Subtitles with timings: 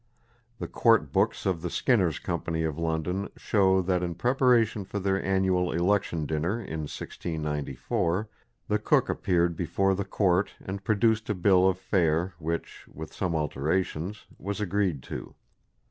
[0.57, 5.23] The court books of the Skinners Company of London show that in preparation for their
[5.23, 8.27] annual Election Dinner in 1694,
[8.67, 13.35] the cook appeared before the court and produced a bill of fare which, with some
[13.35, 15.35] alterations, was agreed to.